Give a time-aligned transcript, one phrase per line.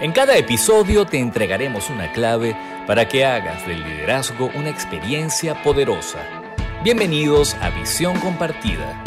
[0.00, 2.56] En cada episodio te entregaremos una clave
[2.86, 6.20] para que hagas del liderazgo una experiencia poderosa.
[6.82, 9.04] Bienvenidos a Visión Compartida.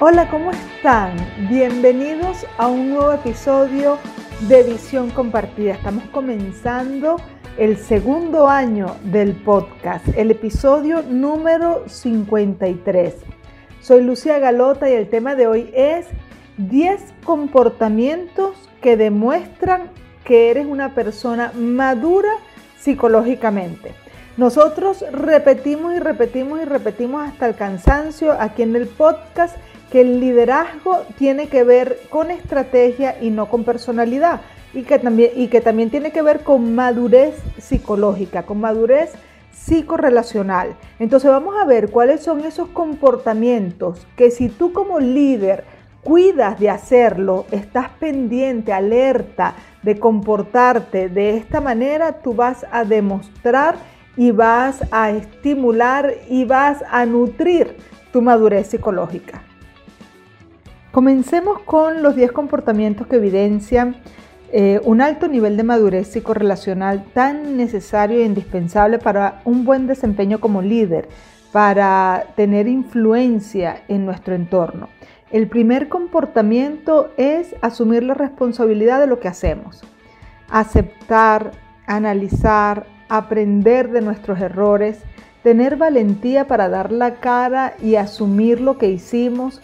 [0.00, 1.14] Hola, ¿cómo están?
[1.48, 3.98] Bienvenidos a un nuevo episodio
[4.48, 5.74] de Visión Compartida.
[5.74, 7.20] Estamos comenzando
[7.58, 13.14] el segundo año del podcast, el episodio número 53.
[13.80, 16.06] Soy Lucia Galota y el tema de hoy es
[16.58, 19.90] 10 comportamientos que demuestran
[20.24, 22.30] que eres una persona madura
[22.78, 23.94] psicológicamente.
[24.36, 29.56] Nosotros repetimos y repetimos y repetimos hasta el cansancio aquí en el podcast
[29.90, 34.42] que el liderazgo tiene que ver con estrategia y no con personalidad
[34.74, 39.12] y que también, y que también tiene que ver con madurez psicológica, con madurez
[39.52, 40.76] psicorrelacional.
[40.98, 45.64] Entonces vamos a ver cuáles son esos comportamientos que si tú como líder
[46.02, 53.76] cuidas de hacerlo, estás pendiente, alerta de comportarte de esta manera, tú vas a demostrar
[54.16, 57.76] y vas a estimular y vas a nutrir
[58.12, 59.42] tu madurez psicológica.
[60.90, 63.96] Comencemos con los 10 comportamientos que evidencian
[64.50, 70.40] eh, un alto nivel de madurez psicorrelacional tan necesario e indispensable para un buen desempeño
[70.40, 71.08] como líder,
[71.52, 74.88] para tener influencia en nuestro entorno.
[75.30, 79.82] El primer comportamiento es asumir la responsabilidad de lo que hacemos,
[80.48, 81.52] aceptar,
[81.86, 85.00] analizar, aprender de nuestros errores,
[85.42, 89.60] tener valentía para dar la cara y asumir lo que hicimos,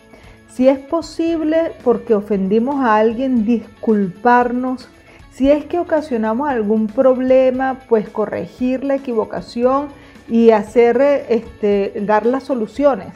[0.49, 4.89] si es posible porque ofendimos a alguien, disculparnos.
[5.31, 9.89] Si es que ocasionamos algún problema, pues corregir la equivocación
[10.29, 13.09] y hacer, este, dar las soluciones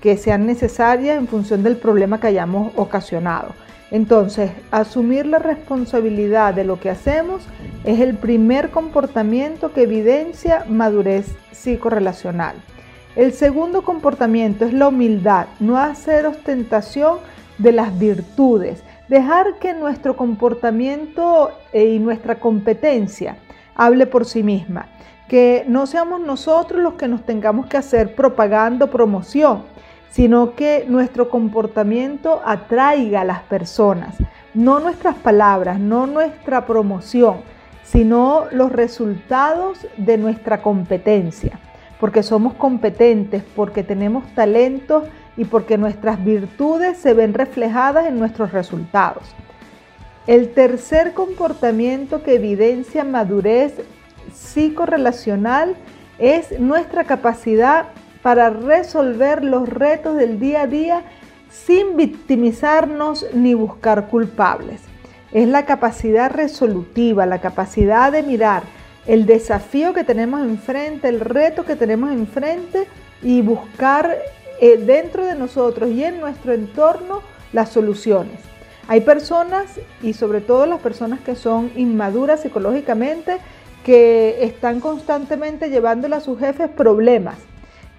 [0.00, 3.54] que sean necesarias en función del problema que hayamos ocasionado.
[3.90, 7.42] Entonces, asumir la responsabilidad de lo que hacemos
[7.84, 12.54] es el primer comportamiento que evidencia madurez psicorrelacional.
[13.16, 17.18] El segundo comportamiento es la humildad, no hacer ostentación
[17.58, 23.36] de las virtudes, dejar que nuestro comportamiento eh, y nuestra competencia
[23.74, 24.86] hable por sí misma,
[25.28, 29.64] que no seamos nosotros los que nos tengamos que hacer propaganda o promoción,
[30.10, 34.16] sino que nuestro comportamiento atraiga a las personas,
[34.54, 37.38] no nuestras palabras, no nuestra promoción,
[37.84, 41.58] sino los resultados de nuestra competencia
[42.00, 45.04] porque somos competentes, porque tenemos talentos
[45.36, 49.24] y porque nuestras virtudes se ven reflejadas en nuestros resultados.
[50.26, 53.74] El tercer comportamiento que evidencia madurez
[54.32, 55.76] psicorrelacional
[56.18, 57.86] es nuestra capacidad
[58.22, 61.04] para resolver los retos del día a día
[61.50, 64.80] sin victimizarnos ni buscar culpables.
[65.32, 68.62] Es la capacidad resolutiva, la capacidad de mirar
[69.06, 72.86] el desafío que tenemos enfrente, el reto que tenemos enfrente
[73.22, 74.16] y buscar
[74.60, 77.22] eh, dentro de nosotros y en nuestro entorno
[77.52, 78.40] las soluciones.
[78.88, 83.38] Hay personas y sobre todo las personas que son inmaduras psicológicamente
[83.84, 87.36] que están constantemente llevándole a sus jefes problemas.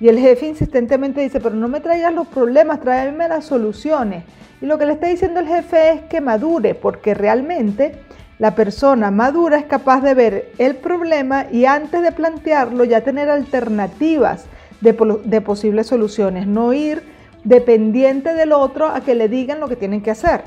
[0.02, 4.24] Y el jefe insistentemente dice, pero no me traigas los problemas, tráeme las soluciones.
[4.60, 8.00] Y lo que le está diciendo el jefe es que madure, porque realmente
[8.40, 13.30] la persona madura es capaz de ver el problema y antes de plantearlo ya tener
[13.30, 14.46] alternativas
[14.82, 17.04] de, posibles soluciones, no ir
[17.44, 20.42] dependiente del otro a que le digan lo que tienen que hacer.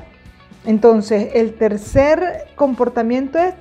[0.65, 3.53] Entonces, el tercer comportamiento es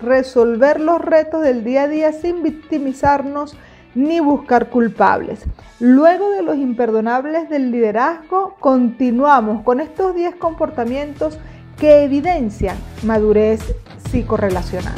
[0.00, 3.54] resolver los retos del día a día sin victimizarnos
[3.94, 5.40] ni buscar culpables.
[5.80, 11.38] Luego de los imperdonables del liderazgo, continuamos con estos 10 comportamientos
[11.78, 13.74] que evidencian madurez
[14.10, 14.94] psicorrelacional.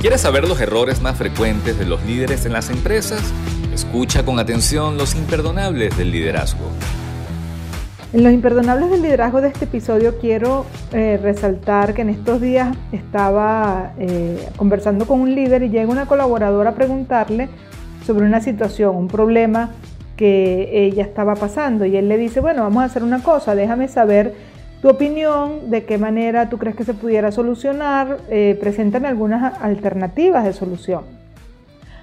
[0.00, 3.22] ¿Quieres saber los errores más frecuentes de los líderes en las empresas?
[3.72, 6.64] Escucha con atención los imperdonables del liderazgo.
[8.14, 12.76] En los imperdonables del liderazgo de este episodio quiero eh, resaltar que en estos días
[12.92, 17.48] estaba eh, conversando con un líder y llega una colaboradora a preguntarle
[18.06, 19.70] sobre una situación, un problema
[20.16, 23.88] que ella estaba pasando y él le dice, bueno, vamos a hacer una cosa, déjame
[23.88, 24.32] saber
[24.80, 30.44] tu opinión, de qué manera tú crees que se pudiera solucionar, eh, preséntame algunas alternativas
[30.44, 31.02] de solución.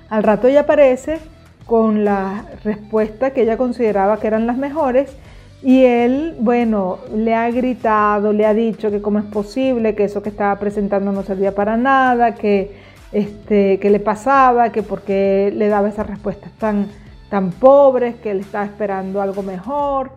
[0.09, 1.19] Al rato ella aparece
[1.65, 5.15] con la respuesta que ella consideraba que eran las mejores
[5.63, 10.23] y él, bueno, le ha gritado, le ha dicho que cómo es posible, que eso
[10.23, 12.71] que estaba presentando no servía para nada, que,
[13.11, 16.87] este, que le pasaba, que porque le daba esas respuestas tan,
[17.29, 20.13] tan pobres, que él estaba esperando algo mejor.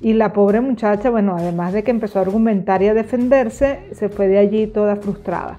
[0.00, 4.08] Y la pobre muchacha, bueno, además de que empezó a argumentar y a defenderse, se
[4.08, 5.58] fue de allí toda frustrada.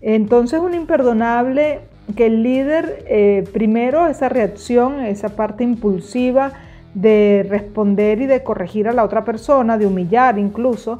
[0.00, 1.80] Entonces, un imperdonable
[2.16, 6.52] que el líder, eh, primero, esa reacción, esa parte impulsiva
[6.94, 10.98] de responder y de corregir a la otra persona, de humillar incluso.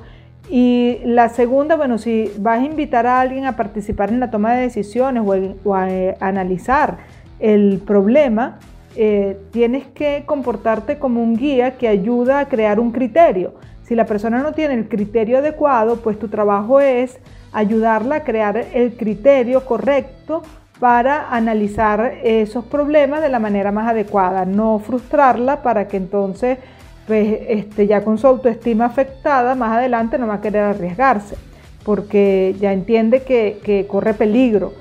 [0.51, 4.55] Y la segunda, bueno, si vas a invitar a alguien a participar en la toma
[4.55, 5.23] de decisiones
[5.65, 6.99] o, a, eh, analizar
[7.39, 8.59] el problema,
[8.97, 13.55] eh, tienes que comportarte como un guía que ayuda a crear un criterio.
[13.83, 17.19] Si la persona no tiene el criterio adecuado, pues tu trabajo es
[17.53, 20.43] ayudarla a crear el criterio correcto
[20.83, 26.59] para analizar esos problemas de la manera más adecuada, no frustrarla para que entonces,
[27.07, 31.37] pues, este, ya con su autoestima afectada, más adelante no va a querer arriesgarse,
[31.85, 34.73] porque ya entiende que, corre peligro,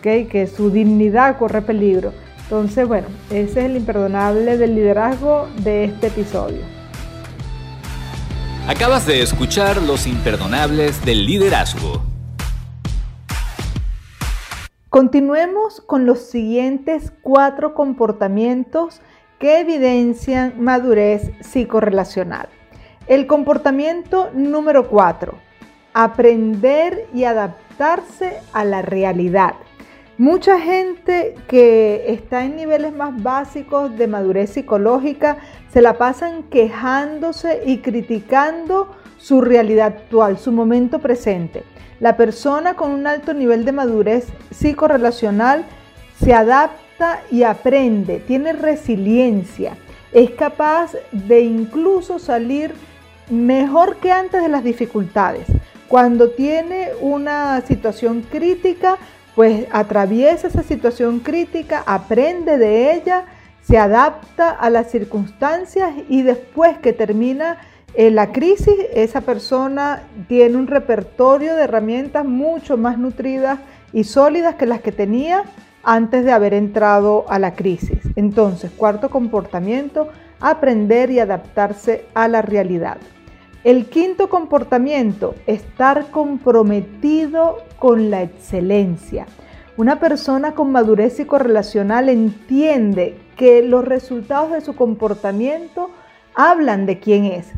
[0.00, 2.12] que su dignidad corre peligro.
[2.44, 6.60] Entonces, bueno, ese es el imperdonable del liderazgo de este episodio.
[8.68, 12.09] Acabas de escuchar Los imperdonables del liderazgo.
[14.90, 19.00] Continuemos con los siguientes cuatro comportamientos
[19.38, 22.48] que evidencian madurez psicorrelacional.
[23.06, 25.34] El comportamiento número cuatro,
[25.94, 29.54] aprender y adaptarse a la realidad.
[30.18, 35.36] Mucha gente que está en niveles más básicos de madurez psicológica
[35.72, 38.90] se la pasan quejándose y criticando
[39.20, 41.62] su realidad actual, su momento presente.
[42.00, 45.64] La persona con un alto nivel de madurez psicorrelacional
[46.18, 49.76] se adapta y aprende, tiene resiliencia,
[50.12, 52.74] es capaz de incluso salir
[53.30, 55.46] mejor que antes de las dificultades.
[55.88, 58.96] Cuando tiene una situación crítica,
[59.34, 63.24] pues atraviesa esa situación crítica, aprende de ella,
[63.62, 67.58] se adapta a las circunstancias y después que termina
[67.94, 73.58] en la crisis, esa persona tiene un repertorio de herramientas mucho más nutridas
[73.92, 75.42] y sólidas que las que tenía
[75.82, 77.98] antes de haber entrado a la crisis.
[78.14, 80.08] Entonces, cuarto comportamiento,
[80.38, 82.98] aprender y adaptarse a la realidad.
[83.64, 89.26] El quinto comportamiento, estar comprometido con la excelencia.
[89.76, 95.90] Una persona con madurez psicorrelacional entiende que los resultados de su comportamiento
[96.34, 97.52] hablan de quién es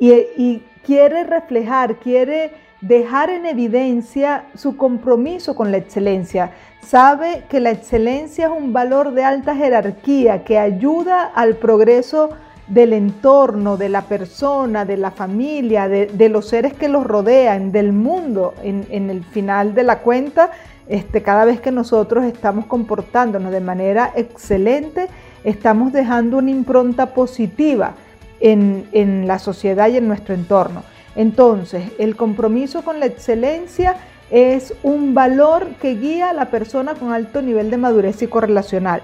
[0.00, 6.52] y, quiere reflejar, quiere dejar en evidencia su compromiso con la excelencia.
[6.80, 12.30] Sabe que la excelencia es un valor de alta jerarquía que ayuda al progreso
[12.66, 17.92] del entorno, de la persona, de la familia, de, los seres que los rodean, del
[17.92, 18.54] mundo.
[18.62, 20.50] En, el final de la cuenta,
[20.88, 25.08] este, cada vez que nosotros estamos comportándonos de manera excelente,
[25.44, 27.94] estamos dejando una impronta positiva
[28.40, 30.82] en, la sociedad y en nuestro entorno.
[31.16, 33.96] Entonces, el compromiso con la excelencia
[34.30, 39.02] es un valor que guía a la persona con alto nivel de madurez psicorrelacional.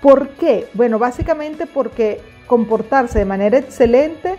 [0.00, 0.68] ¿Por qué?
[0.74, 4.36] Bueno, básicamente porque comportarse de manera excelente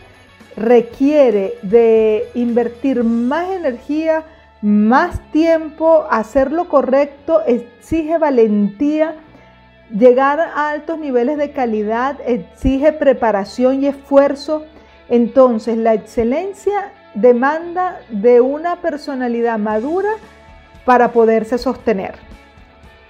[0.56, 4.24] requiere de invertir más energía,
[4.62, 9.16] más tiempo, hacer lo correcto, exige valentía,
[9.98, 14.66] Llegar a altos niveles de calidad exige preparación y esfuerzo.
[15.10, 20.12] Entonces, la excelencia demanda de una personalidad madura
[20.86, 22.16] para poderse sostener.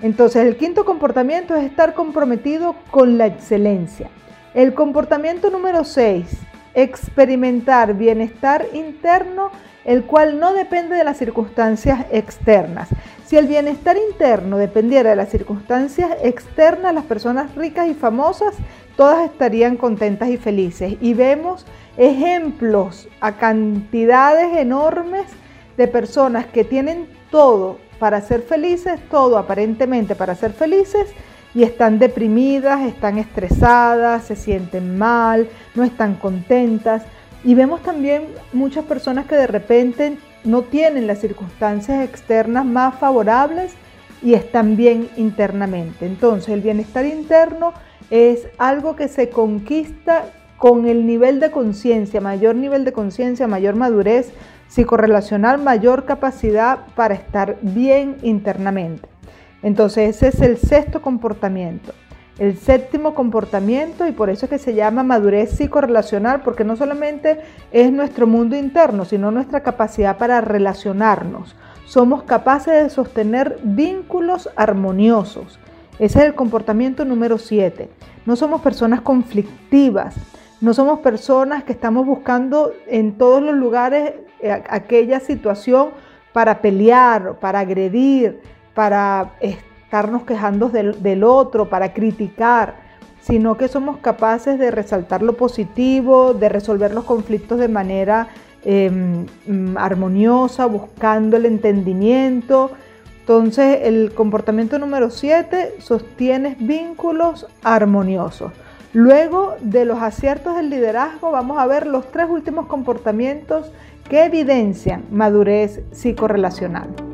[0.01, 4.09] Entonces, el quinto comportamiento es estar comprometido con la excelencia.
[4.55, 6.25] El comportamiento número 6,
[6.73, 9.51] experimentar bienestar interno,
[9.85, 12.89] el cual no depende de las circunstancias externas.
[13.31, 18.55] Si el bienestar interno dependiera de las circunstancias externas, las personas ricas y famosas,
[18.97, 20.95] todas estarían contentas y felices.
[20.99, 25.27] Y vemos ejemplos a cantidades enormes
[25.77, 31.07] de personas que tienen todo para ser felices, todo aparentemente para ser felices,
[31.55, 37.03] y están deprimidas, están estresadas, se sienten mal, no están contentas.
[37.45, 43.73] Y vemos también muchas personas que de repente no tienen las circunstancias externas más favorables
[44.21, 46.05] y están bien internamente.
[46.05, 47.73] Entonces el bienestar interno
[48.09, 50.25] es algo que se conquista
[50.57, 54.31] con el nivel de conciencia, mayor nivel de conciencia, mayor madurez
[54.67, 59.09] psicorrelacional, mayor capacidad para estar bien internamente.
[59.63, 61.93] Entonces ese es el sexto comportamiento.
[62.39, 67.41] El séptimo comportamiento, y por eso es que se llama madurez psicorrelacional, porque no solamente
[67.71, 71.55] es nuestro mundo interno, sino nuestra capacidad para relacionarnos.
[71.85, 75.59] Somos capaces de sostener vínculos armoniosos.
[75.99, 77.89] Ese es el comportamiento número 7.
[78.25, 80.15] No somos personas conflictivas.
[80.61, 85.89] No somos personas que estamos buscando en todos los lugares eh, aquella situación
[86.33, 88.41] para pelear, para agredir,
[88.73, 89.33] para
[89.91, 92.75] estarnos quejando del, otro, para criticar,
[93.19, 98.29] sino que somos capaces de resaltar lo positivo, de resolver los conflictos de manera
[98.63, 102.71] em, mm, armoniosa, buscando el entendimiento.
[103.19, 108.53] Entonces, el comportamiento número 7, sostiene vínculos armoniosos.
[108.93, 113.69] Luego de los aciertos del liderazgo, vamos a ver los tres últimos comportamientos
[114.09, 117.10] que evidencian madurez psicorrelacional.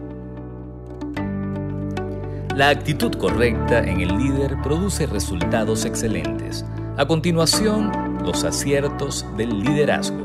[2.58, 6.66] La actitud correcta en el líder produce resultados excelentes.
[6.98, 7.92] A continuación,
[8.26, 10.18] los aciertos del liderazgo.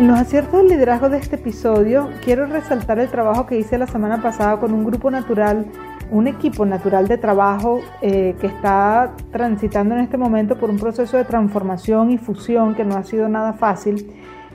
[0.00, 3.86] En los aciertos del liderazgo de este episodio, quiero resaltar el trabajo que hice la
[3.86, 5.64] semana pasada con un grupo natural,
[6.10, 11.18] un equipo natural de trabajo eh, que está transitando en este momento por un proceso
[11.18, 14.12] de transformación y fusión que no ha sido nada fácil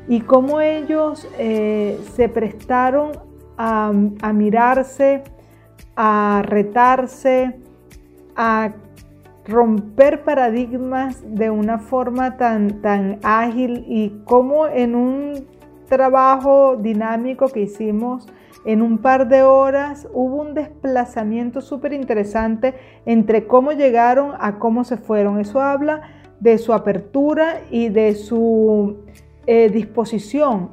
[0.10, 3.13] y cómo ellos eh, se prestaron
[3.58, 3.94] a,
[4.34, 5.24] mirarse,
[5.96, 7.60] a retarse,
[8.36, 8.74] a
[9.46, 15.48] romper paradigmas de una forma tan, tan ágil y cómo en un
[15.88, 18.27] trabajo dinámico que hicimos
[18.65, 24.84] en un par de horas hubo un desplazamiento súper interesante entre cómo llegaron a cómo
[24.84, 25.39] se fueron.
[25.39, 26.01] Eso habla
[26.41, 28.98] de su apertura y de su
[29.46, 30.72] eh, disposición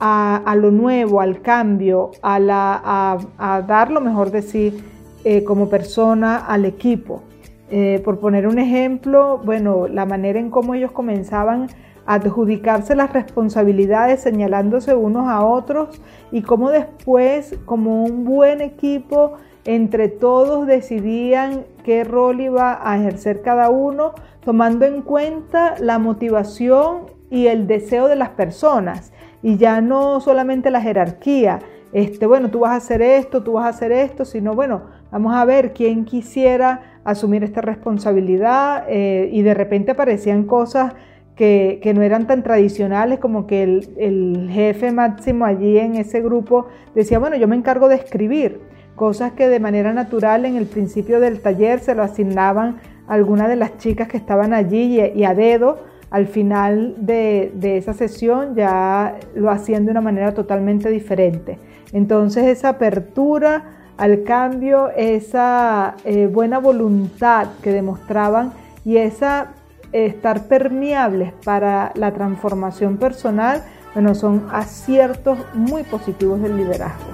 [0.00, 3.18] a, lo nuevo, al cambio, a,
[3.66, 4.82] dar lo mejor de sí
[5.24, 7.22] eh, como persona al equipo.
[7.70, 11.68] Eh, por poner un ejemplo, bueno, la manera en cómo ellos comenzaban
[12.06, 16.00] a adjudicarse las responsabilidades señalándose unos a otros
[16.32, 23.42] y cómo después, como un buen equipo, entre todos decidían qué rol iba a ejercer
[23.42, 24.14] cada uno,
[24.44, 30.70] tomando en cuenta la motivación y el deseo de las personas y ya no solamente
[30.70, 31.60] la jerarquía.
[31.92, 35.34] Este, bueno, tú vas a hacer esto, tú vas a hacer esto, sino bueno, vamos
[35.34, 40.92] a ver quién quisiera asumir esta responsabilidad eh, y de repente aparecían cosas
[41.34, 46.66] que, no eran tan tradicionales como que el, el, jefe máximo allí en ese grupo
[46.94, 48.60] decía, bueno, yo me encargo de escribir,
[48.94, 52.76] cosas que de manera natural en el principio del taller se lo asignaban
[53.08, 55.78] a algunas de las chicas que estaban allí y a dedo,
[56.10, 61.58] al final de, esa sesión ya lo hacían de una manera totalmente diferente.
[61.92, 68.52] Entonces esa apertura al cambio, esa eh, buena voluntad que demostraban
[68.84, 69.52] y esa
[69.92, 73.62] estar permeables para la transformación personal,
[73.94, 77.10] bueno, son aciertos muy positivos del liderazgo.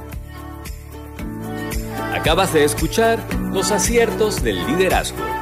[2.15, 3.19] Acabas de escuchar
[3.53, 5.36] los aciertos del liderazgo.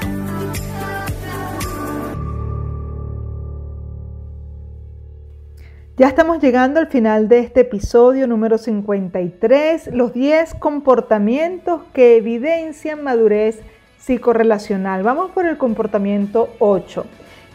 [5.97, 13.05] Ya estamos llegando al final de este episodio número 53, los 10 comportamientos que evidencian
[13.05, 13.61] madurez
[13.99, 15.05] psicorrelacional.
[15.05, 17.07] Vamos por el comportamiento 8.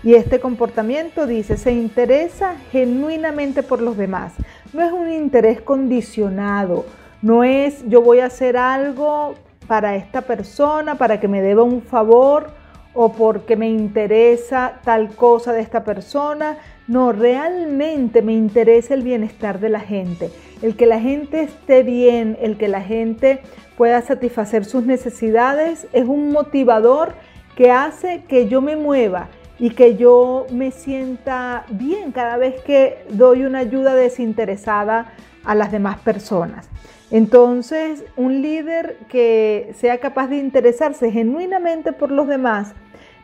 [0.04, 4.32] Y este comportamiento dice, se interesa genuinamente por los demás.
[4.72, 6.86] No es un interés condicionado,
[7.22, 9.36] no es yo voy a hacer algo
[9.68, 12.52] para esta persona, para que me deba un favor
[12.94, 16.58] o porque me interesa tal cosa de esta persona,
[16.90, 20.32] no, realmente me interesa el bienestar de la gente,
[20.64, 23.42] el que la gente esté bien, el que la gente
[23.78, 27.14] pueda satisfacer sus necesidades, es un motivador
[27.56, 29.30] que hace que yo me mueva
[29.60, 35.72] y que yo me sienta bien cada vez que doy una ayuda desinteresada a las
[35.72, 36.70] demás personas.
[37.12, 42.74] Entonces, un líder que sea capaz de interesarse genuinamente por los demás,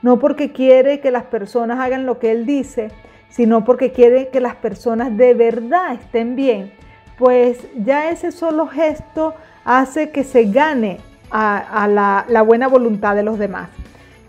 [0.04, 2.92] no porque quiere que las personas hagan lo que él dice,
[3.30, 6.72] sino porque quiere que las personas de verdad estén bien,
[7.18, 11.00] pues ya ese solo gesto hace que se gane
[11.32, 13.70] a, la, la buena voluntad de los demás.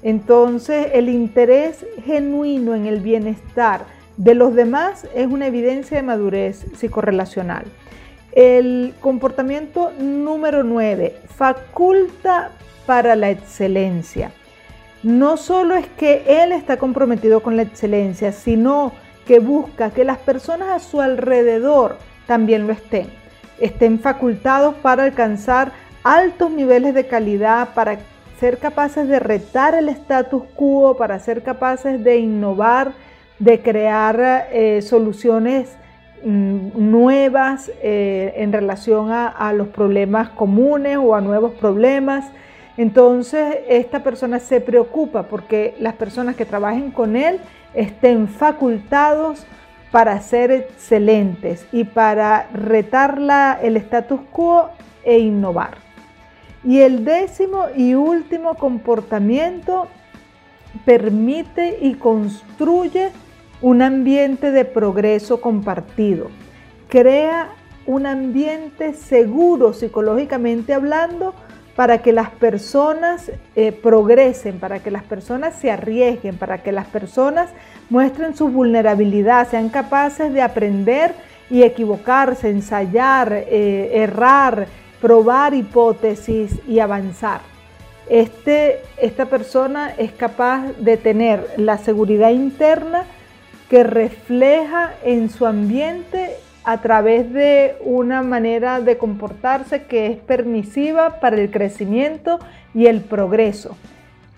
[0.03, 3.83] Entonces, el interés genuino en el bienestar
[4.17, 7.65] de los demás es una evidencia de madurez psicorrelacional.
[8.33, 12.51] El comportamiento número 9, faculta
[12.87, 14.33] para la excelencia
[15.07, 18.91] no solo es que él está comprometido con la excelencia, sino
[19.25, 21.97] que busca que las personas a su alrededor
[22.27, 23.07] también lo estén,
[23.61, 25.71] estén facultados para alcanzar
[26.03, 28.01] altos niveles de calidad, para
[28.41, 32.91] ser capaces de retar el status quo, para ser capaces de innovar,
[33.39, 35.77] de crear eh, soluciones
[36.25, 42.25] mm, nuevas eh, en relación a los problemas comunes o a nuevos problemas
[42.77, 47.41] Entonces, esta persona se preocupa porque las personas que trabajen con él
[47.75, 49.47] estén facultados
[49.91, 53.19] para ser excelentes y para retar
[53.63, 54.69] el status quo
[55.05, 55.79] e innovar.
[56.65, 59.87] Y el décimo y último comportamiento
[60.85, 63.11] permite y construye
[63.63, 66.29] un ambiente de progreso compartido.
[66.89, 67.51] Crea
[67.87, 71.35] un ambiente seguro psicológicamente hablando
[71.77, 76.87] para que las personas eh, progresen, para que las personas se arriesguen, para que las
[76.87, 77.51] personas
[77.91, 81.15] muestren su vulnerabilidad, sean capaces de aprender
[81.51, 84.67] y equivocarse, ensayar, eh, errar,
[85.03, 87.43] probar hipótesis y avanzar.
[88.09, 93.05] Este, esta persona es capaz de tener la seguridad interna
[93.69, 96.37] que refleja en su ambiente
[96.67, 102.41] a través de una manera de comportarse que es permisiva para el crecimiento
[102.75, 103.77] y el progreso,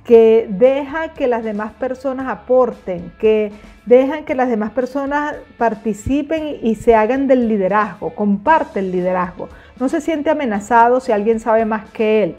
[0.05, 3.51] que deja que las demás personas aporten, que
[3.87, 9.49] dejan que las demás personas participen y se hagan del liderazgo, comparte el liderazgo.
[9.81, 12.37] No se siente amenazado si alguien sabe más que él.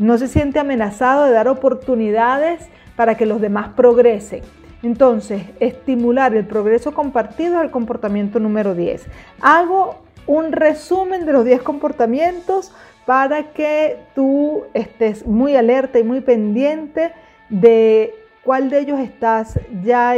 [0.00, 4.42] No se siente amenazado de dar oportunidades para que los demás progresen.
[4.82, 9.06] Entonces, estimular el progreso compartido es el comportamiento número 10.
[9.40, 12.72] Hago un resumen de los 10 comportamientos
[13.06, 17.12] para que tú estés muy alerta y muy pendiente
[17.48, 20.14] de cuál de ellos estás ya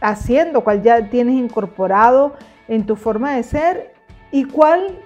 [0.00, 2.34] haciendo, cuál ya tienes incorporado
[2.66, 3.92] en tu forma de ser
[4.32, 4.98] y cuál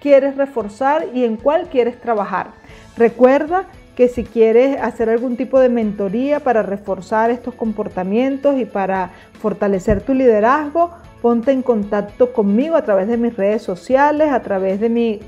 [0.00, 2.48] quieres reforzar y en cuál quieres trabajar.
[2.96, 9.10] Recuerda que si quieres hacer algún tipo de mentoría para reforzar estos comportamientos y para
[9.40, 14.80] fortalecer tu liderazgo, ponte en contacto conmigo a través de mis redes sociales, a través
[14.80, 15.20] de mi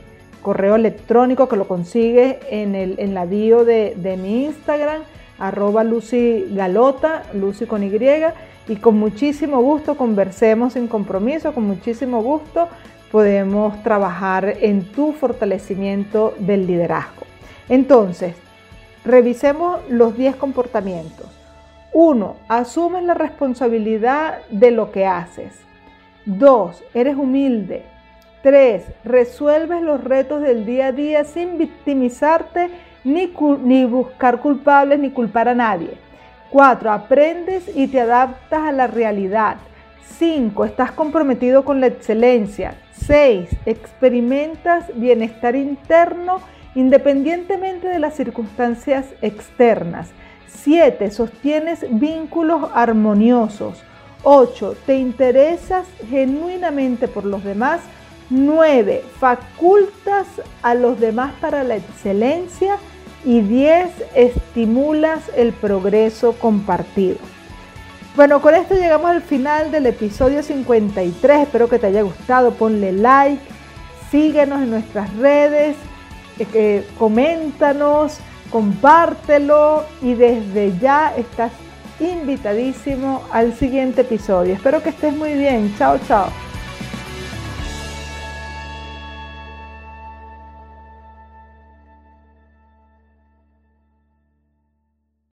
[0.43, 5.03] correo electrónico que lo consigues en, el, en la bio de, de mi Instagram,
[5.39, 7.91] arroba Lucy Galota, Lucy con Y,
[8.69, 12.69] y con muchísimo gusto conversemos sin compromiso, con muchísimo gusto
[13.13, 17.23] podemos trabajar en tu fortalecimiento del liderazgo.
[17.69, 18.35] Entonces,
[19.05, 21.27] Revisemos los 10 comportamientos.
[21.93, 22.37] 1.
[22.49, 25.53] Asumes la responsabilidad de lo que haces.
[26.25, 26.83] 2.
[26.95, 27.85] Eres humilde.
[28.43, 28.83] 3.
[29.05, 32.71] Resuelves los retos del día a día sin victimizarte
[33.05, 35.99] ni, buscar culpables ni culpar a nadie.
[36.51, 36.91] 4.
[36.91, 39.57] Aprendes y te adaptas a la realidad.
[40.19, 40.65] 5.
[40.65, 42.75] Estás comprometido con la excelencia.
[42.93, 43.51] 6.
[43.67, 46.41] Experimentas bienestar interno
[46.75, 50.11] independientemente de las circunstancias externas.
[50.63, 51.11] 7.
[51.11, 53.83] Sostienes vínculos armoniosos.
[54.23, 54.77] 8.
[54.87, 57.81] Te interesas genuinamente por los demás.
[58.31, 59.03] 9.
[59.19, 60.27] Facultas
[60.63, 62.79] a los demás para la excelencia.
[63.25, 63.91] Y 10.
[64.15, 67.19] Estimulas el progreso compartido.
[68.17, 71.41] Bueno, con esto llegamos al final del episodio 53.
[71.43, 72.53] Espero que te haya gustado.
[72.53, 73.43] Ponle like,
[74.11, 75.77] síguenos en nuestras redes
[76.39, 78.19] eh, coméntanos,
[78.51, 81.53] compártelo y desde ya estás
[82.01, 84.55] invitadísimo al siguiente episodio.
[84.55, 85.75] Espero que estés muy bien.
[85.79, 86.44] Chao, chao.